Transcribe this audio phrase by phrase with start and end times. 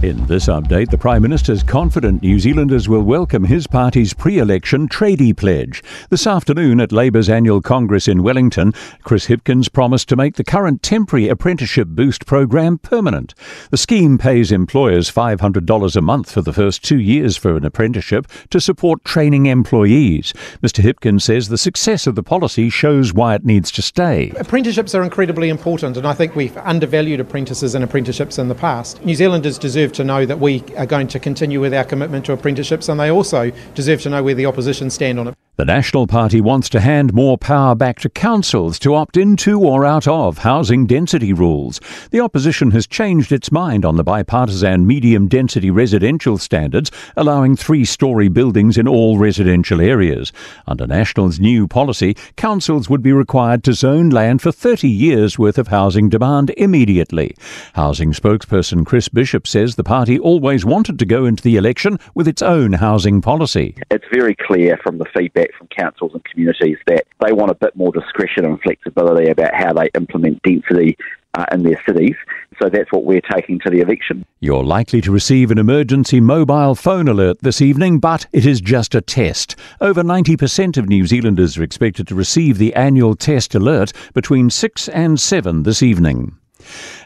[0.00, 4.38] In this update, the Prime Minister is confident New Zealanders will welcome his party's pre
[4.38, 5.82] election tradie pledge.
[6.08, 10.84] This afternoon at Labour's annual Congress in Wellington, Chris Hipkins promised to make the current
[10.84, 13.34] temporary apprenticeship boost program permanent.
[13.72, 18.28] The scheme pays employers $500 a month for the first two years for an apprenticeship
[18.50, 20.32] to support training employees.
[20.62, 20.80] Mr.
[20.80, 24.30] Hipkins says the success of the policy shows why it needs to stay.
[24.38, 29.04] Apprenticeships are incredibly important, and I think we've undervalued apprentices and apprenticeships in the past.
[29.04, 32.32] New Zealanders deserve to know that we are going to continue with our commitment to
[32.32, 35.34] apprenticeships, and they also deserve to know where the opposition stand on it.
[35.58, 39.84] The National Party wants to hand more power back to councils to opt into or
[39.84, 41.80] out of housing density rules.
[42.12, 47.84] The opposition has changed its mind on the bipartisan medium density residential standards, allowing three
[47.84, 50.32] story buildings in all residential areas.
[50.68, 55.58] Under National's new policy, councils would be required to zone land for 30 years' worth
[55.58, 57.34] of housing demand immediately.
[57.72, 62.28] Housing spokesperson Chris Bishop says the party always wanted to go into the election with
[62.28, 63.74] its own housing policy.
[63.90, 67.54] It's very clear from the feedback feedback from councils and communities that they want a
[67.54, 70.96] bit more discretion and flexibility about how they implement density
[71.34, 72.16] uh, in their cities.
[72.60, 74.24] So that's what we're taking to the election.
[74.40, 78.94] You're likely to receive an emergency mobile phone alert this evening, but it is just
[78.94, 79.54] a test.
[79.80, 84.88] Over 90% of New Zealanders are expected to receive the annual test alert between 6
[84.88, 86.36] and 7 this evening.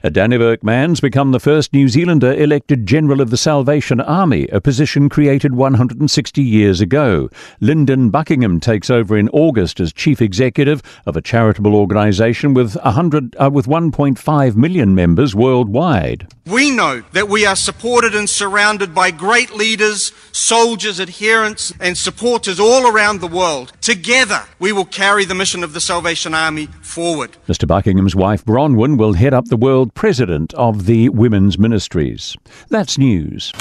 [0.02, 5.08] Dannevirke Mans become the first New Zealander elected General of the Salvation Army, a position
[5.08, 7.28] created 160 years ago.
[7.60, 13.36] Lyndon Buckingham takes over in August as Chief Executive of a charitable organisation with, 100,
[13.40, 16.26] uh, with 1.5 million members worldwide.
[16.46, 22.58] We know that we are supported and surrounded by great leaders, soldiers, adherents, and supporters
[22.58, 23.72] all around the world.
[23.80, 27.36] Together, we will carry the mission of the Salvation Army forward.
[27.48, 27.66] Mr.
[27.66, 32.36] Buckingham's wife, Bronwyn, will head up the world president of the Women's Ministries.
[32.68, 33.52] That's news.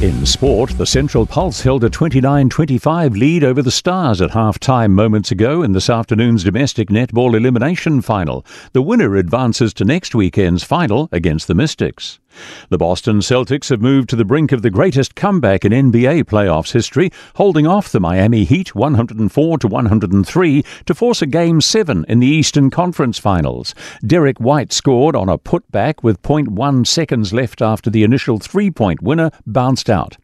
[0.00, 4.58] In sport, the Central Pulse held a 29 25 lead over the Stars at half
[4.58, 8.44] time moments ago in this afternoon's domestic netball elimination final.
[8.72, 12.20] The winner advances to next weekend's final against the Mystics.
[12.68, 16.72] The Boston Celtics have moved to the brink of the greatest comeback in NBA playoffs
[16.72, 22.20] history, holding off the Miami Heat 104 to 103 to force a game 7 in
[22.20, 23.74] the Eastern Conference Finals.
[24.06, 29.30] Derrick White scored on a putback with 0.1 seconds left after the initial three-point winner
[29.46, 30.16] bounced out.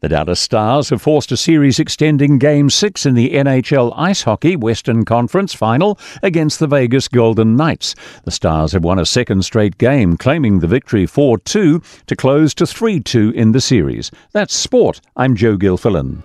[0.00, 4.56] The Dallas Stars have forced a series extending Game 6 in the NHL Ice Hockey
[4.56, 7.94] Western Conference final against the Vegas Golden Knights.
[8.24, 12.54] The Stars have won a second straight game, claiming the victory 4 2 to close
[12.54, 14.10] to 3 2 in the series.
[14.32, 15.00] That's sport.
[15.16, 16.22] I'm Joe Gilfillan.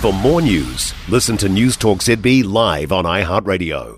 [0.00, 3.96] For more news, listen to Newstalk ZB live on iHeartRadio.